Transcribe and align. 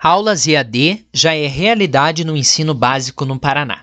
Aulas 0.00 0.46
EAD 0.46 1.06
já 1.12 1.34
é 1.34 1.48
realidade 1.48 2.24
no 2.24 2.36
ensino 2.36 2.72
básico 2.72 3.24
no 3.24 3.36
Paraná. 3.36 3.82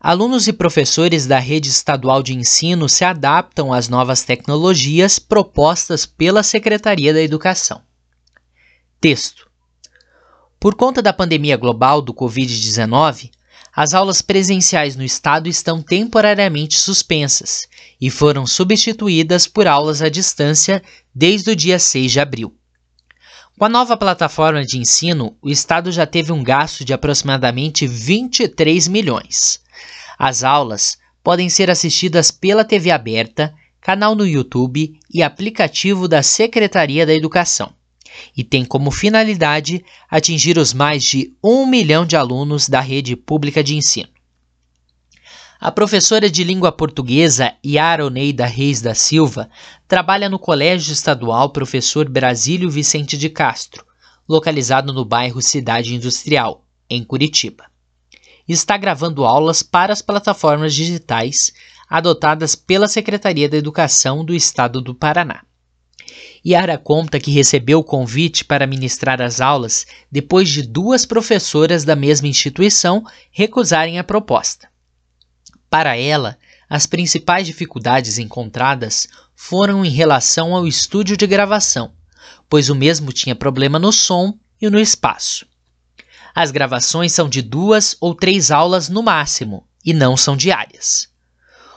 Alunos 0.00 0.48
e 0.48 0.52
professores 0.52 1.26
da 1.26 1.38
rede 1.38 1.68
estadual 1.68 2.22
de 2.22 2.34
ensino 2.34 2.88
se 2.88 3.04
adaptam 3.04 3.70
às 3.70 3.86
novas 3.86 4.22
tecnologias 4.22 5.18
propostas 5.18 6.06
pela 6.06 6.42
Secretaria 6.42 7.12
da 7.12 7.20
Educação. 7.20 7.82
Texto: 8.98 9.46
Por 10.58 10.74
conta 10.74 11.02
da 11.02 11.12
pandemia 11.12 11.58
global 11.58 12.00
do 12.00 12.14
Covid-19, 12.14 13.30
as 13.76 13.92
aulas 13.92 14.22
presenciais 14.22 14.96
no 14.96 15.04
estado 15.04 15.50
estão 15.50 15.82
temporariamente 15.82 16.78
suspensas 16.78 17.68
e 18.00 18.08
foram 18.08 18.46
substituídas 18.46 19.46
por 19.46 19.66
aulas 19.66 20.00
à 20.00 20.08
distância 20.08 20.82
desde 21.14 21.50
o 21.50 21.56
dia 21.56 21.78
6 21.78 22.10
de 22.12 22.20
abril. 22.20 22.56
Com 23.56 23.66
a 23.66 23.68
nova 23.68 23.96
plataforma 23.96 24.64
de 24.64 24.78
ensino, 24.78 25.36
o 25.40 25.48
Estado 25.48 25.92
já 25.92 26.04
teve 26.04 26.32
um 26.32 26.42
gasto 26.42 26.84
de 26.84 26.92
aproximadamente 26.92 27.86
23 27.86 28.88
milhões. 28.88 29.60
As 30.18 30.42
aulas 30.42 30.98
podem 31.22 31.48
ser 31.48 31.70
assistidas 31.70 32.32
pela 32.32 32.64
TV 32.64 32.90
aberta, 32.90 33.54
canal 33.80 34.16
no 34.16 34.26
YouTube 34.26 34.98
e 35.08 35.22
aplicativo 35.22 36.08
da 36.08 36.20
Secretaria 36.20 37.06
da 37.06 37.14
Educação, 37.14 37.72
e 38.36 38.42
tem 38.42 38.64
como 38.64 38.90
finalidade 38.90 39.84
atingir 40.10 40.58
os 40.58 40.74
mais 40.74 41.04
de 41.04 41.32
um 41.42 41.64
milhão 41.64 42.04
de 42.04 42.16
alunos 42.16 42.68
da 42.68 42.80
rede 42.80 43.14
pública 43.14 43.62
de 43.62 43.76
ensino. 43.76 44.08
A 45.64 45.72
professora 45.72 46.30
de 46.30 46.44
língua 46.44 46.70
portuguesa 46.70 47.54
Yara 47.64 48.04
Oneida 48.04 48.44
Reis 48.44 48.82
da 48.82 48.94
Silva 48.94 49.48
trabalha 49.88 50.28
no 50.28 50.38
Colégio 50.38 50.92
Estadual 50.92 51.48
Professor 51.54 52.06
Brasílio 52.06 52.68
Vicente 52.70 53.16
de 53.16 53.30
Castro, 53.30 53.82
localizado 54.28 54.92
no 54.92 55.06
bairro 55.06 55.40
Cidade 55.40 55.94
Industrial, 55.94 56.62
em 56.90 57.02
Curitiba. 57.02 57.64
Está 58.46 58.76
gravando 58.76 59.24
aulas 59.24 59.62
para 59.62 59.90
as 59.90 60.02
plataformas 60.02 60.74
digitais 60.74 61.50
adotadas 61.88 62.54
pela 62.54 62.86
Secretaria 62.86 63.48
da 63.48 63.56
Educação 63.56 64.22
do 64.22 64.34
Estado 64.34 64.82
do 64.82 64.94
Paraná. 64.94 65.44
Yara 66.46 66.76
conta 66.76 67.18
que 67.18 67.30
recebeu 67.30 67.78
o 67.78 67.84
convite 67.84 68.44
para 68.44 68.66
ministrar 68.66 69.22
as 69.22 69.40
aulas 69.40 69.86
depois 70.12 70.50
de 70.50 70.60
duas 70.60 71.06
professoras 71.06 71.86
da 71.86 71.96
mesma 71.96 72.28
instituição 72.28 73.02
recusarem 73.32 73.98
a 73.98 74.04
proposta. 74.04 74.73
Para 75.68 75.96
ela, 75.96 76.38
as 76.68 76.86
principais 76.86 77.46
dificuldades 77.46 78.18
encontradas 78.18 79.08
foram 79.34 79.84
em 79.84 79.90
relação 79.90 80.54
ao 80.54 80.66
estúdio 80.66 81.16
de 81.16 81.26
gravação, 81.26 81.92
pois 82.48 82.70
o 82.70 82.74
mesmo 82.74 83.12
tinha 83.12 83.34
problema 83.34 83.78
no 83.78 83.92
som 83.92 84.38
e 84.60 84.70
no 84.70 84.78
espaço. 84.78 85.46
As 86.34 86.50
gravações 86.50 87.12
são 87.12 87.28
de 87.28 87.42
duas 87.42 87.96
ou 88.00 88.14
três 88.14 88.50
aulas 88.50 88.88
no 88.88 89.02
máximo 89.02 89.66
e 89.84 89.92
não 89.92 90.16
são 90.16 90.36
diárias. 90.36 91.08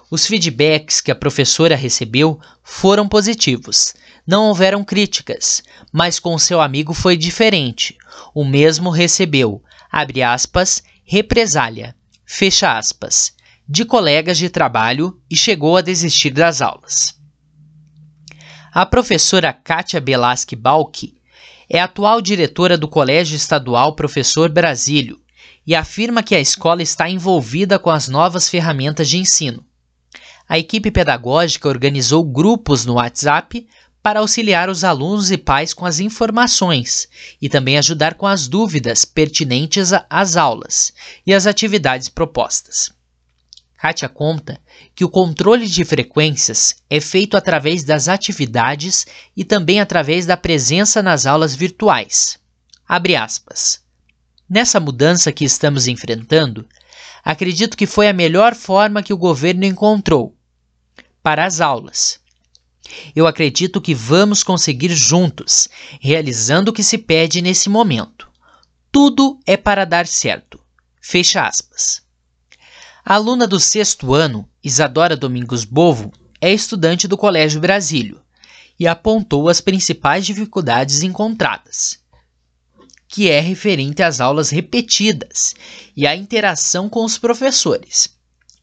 Os 0.10 0.26
feedbacks 0.26 1.02
que 1.02 1.12
a 1.12 1.16
professora 1.16 1.76
recebeu 1.76 2.40
foram 2.64 3.10
positivos. 3.10 3.94
Não 4.26 4.46
houveram 4.48 4.84
críticas, 4.84 5.62
mas 5.92 6.18
com 6.18 6.38
seu 6.40 6.62
amigo 6.62 6.94
foi 6.94 7.18
diferente. 7.18 7.98
O 8.34 8.46
mesmo 8.46 8.90
recebeu, 8.90 9.62
abre 9.92 10.24
aspas, 10.24 10.82
represália, 11.04 11.94
fecha 12.26 12.78
aspas, 12.78 13.34
de 13.70 13.84
colegas 13.84 14.38
de 14.38 14.50
trabalho 14.50 15.20
e 15.30 15.36
chegou 15.36 15.76
a 15.76 15.82
desistir 15.82 16.30
das 16.30 16.62
aulas. 16.62 17.16
A 18.74 18.86
professora 18.86 19.52
Kátia 19.52 20.00
Belasque 20.00 20.56
Balki 20.56 21.16
é 21.70 21.80
atual 21.80 22.22
diretora 22.22 22.78
do 22.78 22.88
Colégio 22.88 23.36
Estadual 23.36 23.94
Professor 23.94 24.50
Brasílio 24.50 25.20
e 25.66 25.76
afirma 25.76 26.24
que 26.24 26.34
a 26.34 26.40
escola 26.40 26.82
está 26.82 27.10
envolvida 27.10 27.78
com 27.78 27.90
as 27.90 28.08
novas 28.08 28.48
ferramentas 28.48 29.10
de 29.10 29.18
ensino. 29.18 29.66
A 30.48 30.58
equipe 30.58 30.90
pedagógica 30.90 31.68
organizou 31.68 32.24
grupos 32.24 32.86
no 32.86 32.94
WhatsApp 32.94 33.68
para 34.02 34.22
auxiliar 34.22 34.70
os 34.70 34.86
alunos 34.86 35.30
e 35.30 35.38
pais 35.38 35.74
com 35.74 35.86
as 35.86 36.00
informações 36.00 37.10
e 37.42 37.50
também 37.50 37.78
ajudar 37.78 38.14
com 38.14 38.26
as 38.26 38.48
dúvidas 38.48 39.04
pertinentes 39.04 39.92
às 40.10 40.38
aulas 40.38 40.94
e 41.26 41.34
às 41.34 41.46
atividades 41.46 42.08
propostas. 42.08 42.97
Kátia 43.78 44.10
conta 44.10 44.60
que 44.96 45.06
o 45.06 45.10
controle 45.10 45.68
de 45.68 45.86
frequências 45.86 46.78
é 46.90 47.00
feito 47.00 47.38
através 47.38 47.84
das 47.84 48.08
atividades 48.08 49.06
e 49.36 49.46
também 49.46 49.80
através 49.80 50.26
da 50.26 50.36
presença 50.36 51.04
nas 51.04 51.28
aulas 51.28 51.56
virtuais. 51.56 52.40
Nessa 54.50 54.80
mudança 54.80 55.32
que 55.32 55.46
estamos 55.46 55.88
enfrentando, 55.88 56.66
acredito 57.24 57.78
que 57.78 57.86
foi 57.86 58.08
a 58.08 58.14
melhor 58.14 58.56
forma 58.56 59.04
que 59.04 59.14
o 59.14 59.18
governo 59.18 59.64
encontrou 59.64 60.36
para 61.22 61.46
as 61.46 61.62
aulas. 61.62 62.20
Eu 63.16 63.28
acredito 63.28 63.80
que 63.80 63.94
vamos 63.94 64.42
conseguir 64.42 64.90
juntos, 64.90 65.68
realizando 66.02 66.70
o 66.70 66.74
que 66.74 66.82
se 66.82 66.98
pede 66.98 67.44
nesse 67.44 67.70
momento. 67.70 68.28
Tudo 68.92 69.40
é 69.46 69.56
para 69.56 69.86
dar 69.86 70.08
certo. 70.08 70.60
Fecha 71.00 71.46
aspas. 71.46 72.07
A 73.10 73.14
aluna 73.14 73.48
do 73.48 73.58
sexto 73.58 74.14
ano, 74.14 74.50
Isadora 74.62 75.16
Domingos 75.16 75.64
Bovo, 75.64 76.12
é 76.42 76.52
estudante 76.52 77.08
do 77.08 77.18
Colégio 77.18 77.62
Brasílio 77.62 78.22
e 78.78 78.86
apontou 78.86 79.48
as 79.48 79.62
principais 79.62 80.26
dificuldades 80.26 81.04
encontradas, 81.04 82.04
que 83.08 83.30
é 83.30 83.40
referente 83.40 84.04
às 84.04 84.20
aulas 84.20 84.50
repetidas 84.50 85.56
e 85.96 86.06
à 86.06 86.18
interação 86.18 86.90
com 86.90 87.06
os 87.06 87.18
professores. 87.18 88.10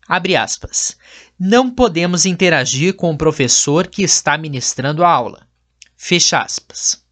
Abre 0.07 0.37
aspas. 0.37 0.95
Não 1.41 1.71
podemos 1.71 2.27
interagir 2.27 2.97
com 2.97 3.11
o 3.13 3.17
professor 3.17 3.87
que 3.87 4.03
está 4.03 4.37
ministrando 4.37 5.03
a 5.03 5.09
aula. 5.09 5.49
Fecha 5.97 6.43
aspas. 6.43 7.03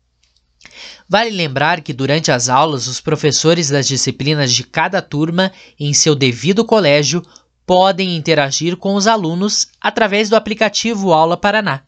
Vale 1.09 1.31
lembrar 1.31 1.81
que 1.81 1.93
durante 1.93 2.31
as 2.31 2.49
aulas, 2.49 2.87
os 2.87 3.01
professores 3.01 3.69
das 3.69 3.87
disciplinas 3.87 4.53
de 4.53 4.65
cada 4.65 5.03
turma, 5.03 5.53
em 5.79 5.93
seu 5.93 6.15
devido 6.15 6.65
colégio, 6.65 7.23
podem 7.67 8.17
interagir 8.17 8.77
com 8.77 8.95
os 8.95 9.07
alunos 9.07 9.69
através 9.81 10.29
do 10.29 10.37
aplicativo 10.37 11.13
Aula 11.13 11.37
Paraná. 11.37 11.83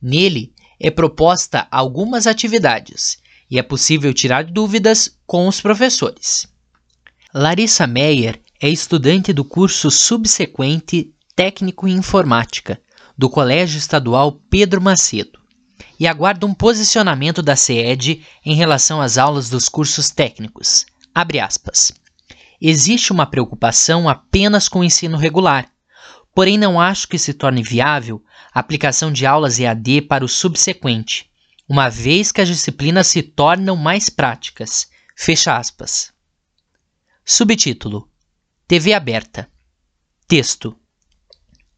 Nele 0.00 0.52
é 0.80 0.90
proposta 0.90 1.66
algumas 1.70 2.26
atividades 2.26 3.18
e 3.50 3.58
é 3.58 3.62
possível 3.62 4.12
tirar 4.12 4.44
dúvidas 4.44 5.18
com 5.26 5.48
os 5.48 5.60
professores. 5.60 6.46
Larissa 7.34 7.86
Meyer 7.86 8.40
é 8.60 8.68
estudante 8.68 9.32
do 9.32 9.44
curso 9.44 9.90
subsequente 9.90 11.12
Técnico 11.34 11.86
em 11.86 11.92
Informática 11.92 12.80
do 13.16 13.28
Colégio 13.28 13.78
Estadual 13.78 14.32
Pedro 14.50 14.80
Macedo 14.80 15.38
e 15.98 16.06
aguarda 16.06 16.46
um 16.46 16.54
posicionamento 16.54 17.42
da 17.42 17.56
CED 17.56 18.24
em 18.44 18.54
relação 18.54 19.00
às 19.00 19.18
aulas 19.18 19.50
dos 19.50 19.68
cursos 19.68 20.10
técnicos. 20.10 20.86
Existe 22.60 23.12
uma 23.12 23.26
preocupação 23.26 24.08
apenas 24.08 24.68
com 24.68 24.80
o 24.80 24.84
ensino 24.84 25.16
regular, 25.16 25.70
porém 26.34 26.56
não 26.56 26.80
acho 26.80 27.08
que 27.08 27.18
se 27.18 27.34
torne 27.34 27.62
viável 27.62 28.22
a 28.54 28.60
aplicação 28.60 29.12
de 29.12 29.26
aulas 29.26 29.58
EAD 29.58 30.02
para 30.02 30.24
o 30.24 30.28
subsequente, 30.28 31.30
uma 31.68 31.88
vez 31.88 32.32
que 32.32 32.40
as 32.40 32.48
disciplinas 32.48 33.06
se 33.08 33.22
tornam 33.22 33.76
mais 33.76 34.08
práticas. 34.08 34.88
Fecha 35.16 35.56
aspas. 35.56 36.12
Subtítulo: 37.24 38.08
TV 38.66 38.94
aberta. 38.94 39.48
Texto: 40.26 40.78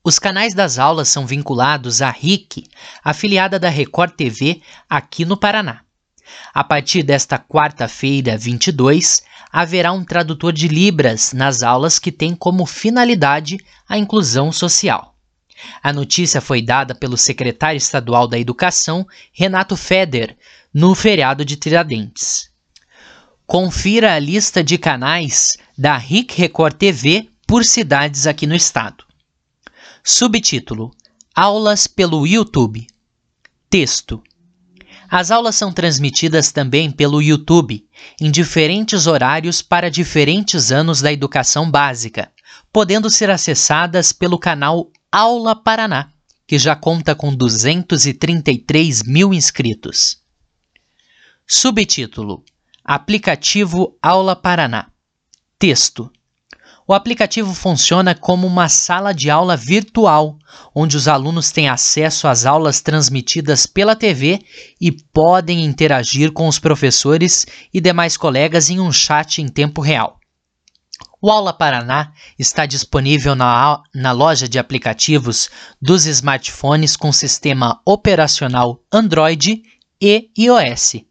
os 0.03 0.19
canais 0.19 0.55
das 0.55 0.79
aulas 0.79 1.09
são 1.09 1.27
vinculados 1.27 2.01
à 2.01 2.11
RIC, 2.11 2.65
afiliada 3.05 3.59
da 3.59 3.69
Record 3.69 4.13
TV 4.15 4.63
aqui 4.89 5.27
no 5.27 5.37
Paraná. 5.37 5.83
A 6.55 6.65
partir 6.65 7.03
desta 7.03 7.39
quarta-feira, 7.39 8.39
22, 8.39 9.23
haverá 9.53 9.93
um 9.93 10.05
tradutor 10.05 10.53
de 10.53 10.69
Libras 10.69 11.33
nas 11.35 11.63
aulas 11.63 11.99
que 11.99 12.11
tem 12.11 12.35
como 12.35 12.65
finalidade 12.65 13.59
a 13.87 13.99
inclusão 13.99 14.51
social. 14.51 15.15
A 15.83 15.93
notícia 15.93 16.41
foi 16.41 16.63
dada 16.63 16.95
pelo 16.95 17.19
secretário 17.19 17.77
estadual 17.77 18.27
da 18.27 18.39
Educação, 18.39 19.07
Renato 19.33 19.77
Feder, 19.77 20.35
no 20.73 20.95
feriado 20.95 21.45
de 21.45 21.57
Tiradentes. 21.57 22.49
Confira 23.47 24.15
a 24.15 24.19
lista 24.19 24.65
de 24.65 24.79
canais 24.79 25.59
da 25.77 25.99
RIC 25.99 26.33
Record 26.39 26.77
TV 26.77 27.29
por 27.47 27.65
cidades 27.65 28.27
aqui 28.27 28.47
no 28.47 28.55
estado. 28.55 29.10
Subtítulo: 30.03 30.91
Aulas 31.35 31.87
pelo 31.87 32.27
YouTube. 32.27 32.87
Texto: 33.69 34.23
As 35.09 35.31
aulas 35.31 35.57
são 35.57 35.73
transmitidas 35.73 36.51
também 36.51 36.91
pelo 36.91 37.21
YouTube, 37.21 37.87
em 38.19 38.31
diferentes 38.31 39.07
horários 39.07 39.61
para 39.61 39.91
diferentes 39.91 40.73
anos 40.73 41.03
da 41.03 41.13
educação 41.13 41.71
básica, 41.71 42.33
podendo 42.73 43.11
ser 43.11 43.31
acessadas 43.31 44.11
pelo 44.11 44.39
canal 44.39 44.91
Aula 45.13 45.55
Paraná, 45.55 46.11
que 46.47 46.59
já 46.59 46.75
conta 46.75 47.15
com 47.15 47.35
233 47.35 49.03
mil 49.03 49.35
inscritos. 49.35 50.19
Subtítulo: 51.47 52.43
Aplicativo 52.83 53.99
Aula 54.01 54.35
Paraná. 54.35 54.91
Texto. 55.59 56.11
O 56.91 56.93
aplicativo 56.93 57.55
funciona 57.55 58.17
como 58.17 58.49
uma 58.49 58.69
sala 58.69 59.15
de 59.15 59.31
aula 59.31 59.57
virtual, 59.57 60.37
onde 60.75 60.97
os 60.97 61.07
alunos 61.07 61.53
têm 61.53 61.69
acesso 61.69 62.27
às 62.27 62.45
aulas 62.45 62.81
transmitidas 62.81 63.65
pela 63.65 63.95
TV 63.95 64.45
e 64.81 64.91
podem 64.91 65.65
interagir 65.65 66.33
com 66.33 66.49
os 66.49 66.59
professores 66.59 67.47
e 67.73 67.81
demais 67.81 68.17
colegas 68.17 68.71
em 68.71 68.81
um 68.81 68.91
chat 68.91 69.41
em 69.41 69.47
tempo 69.47 69.81
real. 69.81 70.19
O 71.23 71.31
Aula 71.31 71.53
Paraná 71.53 72.13
está 72.37 72.67
disponível 72.67 73.37
na, 73.37 73.81
na 73.95 74.11
loja 74.11 74.49
de 74.49 74.59
aplicativos 74.59 75.49
dos 75.81 76.07
smartphones 76.07 76.97
com 76.97 77.13
sistema 77.13 77.81
operacional 77.87 78.83
Android 78.93 79.63
e 80.03 80.29
iOS. 80.37 81.05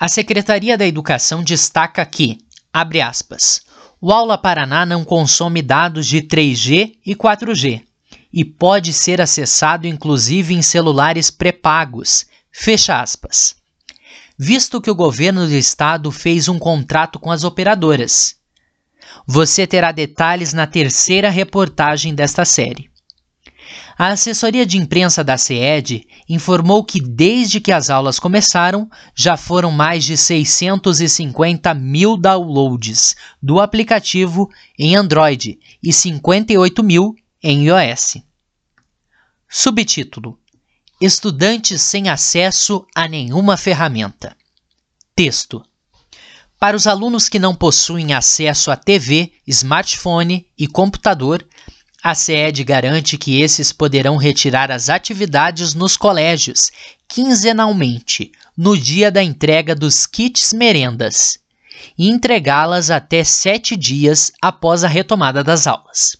A 0.00 0.08
Secretaria 0.08 0.76
da 0.76 0.84
Educação 0.84 1.44
destaca 1.44 2.04
que, 2.04 2.38
abre 2.72 3.00
aspas, 3.00 3.64
o 4.00 4.12
Aula 4.12 4.36
Paraná 4.36 4.84
não 4.84 5.04
consome 5.04 5.62
dados 5.62 6.06
de 6.06 6.20
3G 6.20 6.96
e 7.04 7.16
4G 7.16 7.82
e 8.32 8.44
pode 8.44 8.92
ser 8.92 9.20
acessado 9.20 9.86
inclusive 9.86 10.54
em 10.54 10.60
celulares 10.60 11.30
pré-pagos. 11.30 12.26
Fecha 12.52 13.00
aspas. 13.00 13.56
Visto 14.38 14.80
que 14.80 14.90
o 14.90 14.94
governo 14.94 15.46
do 15.46 15.54
estado 15.54 16.10
fez 16.10 16.46
um 16.48 16.58
contrato 16.58 17.18
com 17.18 17.30
as 17.30 17.44
operadoras. 17.44 18.36
Você 19.26 19.66
terá 19.66 19.92
detalhes 19.92 20.52
na 20.52 20.66
terceira 20.66 21.30
reportagem 21.30 22.14
desta 22.14 22.44
série. 22.44 22.90
A 23.98 24.08
assessoria 24.08 24.66
de 24.66 24.76
imprensa 24.76 25.24
da 25.24 25.38
CED 25.38 26.06
informou 26.28 26.84
que 26.84 27.00
desde 27.00 27.60
que 27.60 27.72
as 27.72 27.88
aulas 27.88 28.18
começaram, 28.18 28.90
já 29.14 29.36
foram 29.36 29.70
mais 29.70 30.04
de 30.04 30.16
650 30.16 31.72
mil 31.74 32.16
downloads 32.16 33.16
do 33.42 33.60
aplicativo 33.60 34.50
em 34.78 34.94
Android 34.94 35.58
e 35.82 35.92
58 35.92 36.82
mil 36.82 37.14
em 37.42 37.66
iOS. 37.66 38.18
Subtítulo: 39.48 40.38
Estudantes 41.00 41.80
sem 41.80 42.08
acesso 42.08 42.86
a 42.94 43.06
nenhuma 43.06 43.56
ferramenta. 43.56 44.36
Texto: 45.14 45.64
Para 46.58 46.76
os 46.76 46.86
alunos 46.86 47.28
que 47.28 47.38
não 47.38 47.54
possuem 47.54 48.12
acesso 48.12 48.70
a 48.70 48.76
TV, 48.76 49.32
smartphone 49.46 50.46
e 50.58 50.66
computador, 50.66 51.46
a 52.02 52.14
SED 52.14 52.62
garante 52.64 53.18
que 53.18 53.40
esses 53.40 53.72
poderão 53.72 54.16
retirar 54.16 54.70
as 54.70 54.88
atividades 54.88 55.74
nos 55.74 55.96
colégios 55.96 56.70
quinzenalmente, 57.08 58.32
no 58.56 58.76
dia 58.76 59.10
da 59.10 59.22
entrega 59.22 59.74
dos 59.74 60.06
kits 60.06 60.52
merendas, 60.52 61.38
e 61.96 62.08
entregá-las 62.08 62.90
até 62.90 63.22
sete 63.22 63.76
dias 63.76 64.32
após 64.40 64.84
a 64.84 64.88
retomada 64.88 65.42
das 65.42 65.66
aulas. 65.66 66.16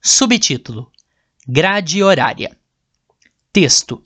Subtítulo: 0.00 0.90
Grade 1.46 2.02
horária. 2.02 2.56
Texto: 3.52 4.02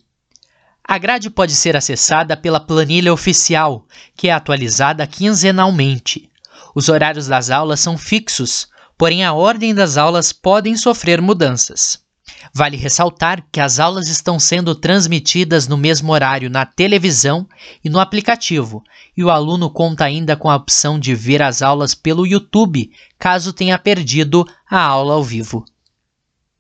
A 0.85 0.99
grade 0.99 1.31
pode 1.31 1.55
ser 1.55 1.77
acessada 1.77 2.37
pela 2.37 2.61
planilha 2.61 3.13
oficial, 3.13 3.87
que 4.17 4.29
é 4.29 4.33
atualizada 4.33 5.07
quinzenalmente. 5.07 6.31
Os 6.75 6.89
horários 6.89 7.27
das 7.27 7.51
aulas 7.51 7.81
são 7.81 7.99
fixos, 7.99 8.69
porém 9.03 9.25
a 9.25 9.33
ordem 9.33 9.75
das 9.75 9.97
aulas 9.97 10.33
podem 10.33 10.77
sofrer 10.77 11.21
mudanças. 11.21 11.99
Vale 12.55 12.77
ressaltar 12.77 13.45
que 13.51 13.59
as 13.59 13.81
aulas 13.81 14.07
estão 14.07 14.39
sendo 14.39 14.77
transmitidas 14.77 15.67
no 15.67 15.77
mesmo 15.77 16.13
horário 16.13 16.49
na 16.49 16.65
televisão 16.65 17.45
e 17.85 17.91
no 17.91 17.99
aplicativo, 17.99 18.81
e 19.17 19.25
o 19.25 19.29
aluno 19.29 19.69
conta 19.69 20.05
ainda 20.05 20.37
com 20.37 20.49
a 20.49 20.55
opção 20.55 21.01
de 21.01 21.17
ver 21.17 21.43
as 21.43 21.63
aulas 21.63 21.97
pelo 21.97 22.25
YouTube, 22.25 22.93
caso 23.19 23.53
tenha 23.53 23.77
perdido 23.77 24.47
a 24.71 24.81
aula 24.81 25.15
ao 25.15 25.25
vivo. 25.25 25.65